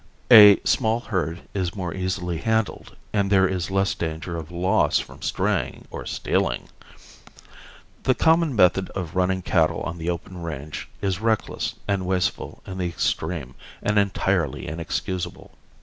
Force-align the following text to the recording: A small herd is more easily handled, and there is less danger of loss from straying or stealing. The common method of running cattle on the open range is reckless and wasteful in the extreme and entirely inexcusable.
A 0.31 0.59
small 0.63 0.99
herd 0.99 1.41
is 1.53 1.75
more 1.75 1.93
easily 1.93 2.39
handled, 2.39 2.95
and 3.13 3.29
there 3.31 3.47
is 3.47 3.69
less 3.69 3.93
danger 3.93 4.35
of 4.35 4.49
loss 4.49 4.97
from 4.97 5.21
straying 5.21 5.85
or 5.91 6.07
stealing. 6.07 6.69
The 8.01 8.15
common 8.15 8.55
method 8.55 8.89
of 8.95 9.15
running 9.15 9.43
cattle 9.43 9.81
on 9.83 9.99
the 9.99 10.09
open 10.09 10.41
range 10.41 10.87
is 11.03 11.21
reckless 11.21 11.75
and 11.87 12.07
wasteful 12.07 12.63
in 12.65 12.79
the 12.79 12.87
extreme 12.87 13.53
and 13.83 13.99
entirely 13.99 14.67
inexcusable. 14.67 15.51